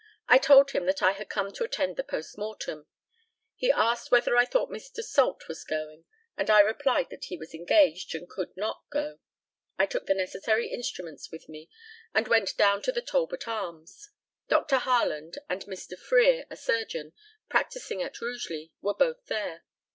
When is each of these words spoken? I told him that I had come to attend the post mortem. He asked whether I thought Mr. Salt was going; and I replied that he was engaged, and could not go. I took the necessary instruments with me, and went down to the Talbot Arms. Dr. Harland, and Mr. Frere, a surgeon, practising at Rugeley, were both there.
I 0.27 0.39
told 0.39 0.71
him 0.71 0.87
that 0.87 1.03
I 1.03 1.11
had 1.11 1.29
come 1.29 1.53
to 1.53 1.63
attend 1.63 1.95
the 1.95 2.03
post 2.03 2.35
mortem. 2.35 2.87
He 3.55 3.71
asked 3.71 4.09
whether 4.09 4.35
I 4.35 4.45
thought 4.45 4.71
Mr. 4.71 5.03
Salt 5.03 5.47
was 5.47 5.63
going; 5.63 6.05
and 6.35 6.49
I 6.49 6.59
replied 6.61 7.11
that 7.11 7.25
he 7.25 7.37
was 7.37 7.53
engaged, 7.53 8.15
and 8.15 8.27
could 8.27 8.57
not 8.57 8.81
go. 8.89 9.19
I 9.77 9.85
took 9.85 10.07
the 10.07 10.15
necessary 10.15 10.69
instruments 10.69 11.31
with 11.31 11.47
me, 11.47 11.69
and 12.15 12.27
went 12.27 12.57
down 12.57 12.81
to 12.81 12.91
the 12.91 13.03
Talbot 13.03 13.47
Arms. 13.47 14.09
Dr. 14.47 14.79
Harland, 14.79 15.37
and 15.47 15.65
Mr. 15.65 15.95
Frere, 15.95 16.47
a 16.49 16.57
surgeon, 16.57 17.13
practising 17.47 18.01
at 18.01 18.19
Rugeley, 18.19 18.71
were 18.81 18.95
both 18.95 19.27
there. 19.27 19.65